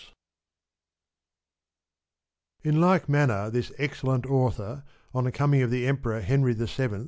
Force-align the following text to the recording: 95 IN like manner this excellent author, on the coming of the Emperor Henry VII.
95 2.63 2.73
IN 2.73 2.81
like 2.81 3.07
manner 3.07 3.51
this 3.51 3.71
excellent 3.77 4.25
author, 4.25 4.83
on 5.13 5.25
the 5.25 5.31
coming 5.31 5.61
of 5.61 5.69
the 5.69 5.85
Emperor 5.85 6.21
Henry 6.21 6.53
VII. 6.55 6.99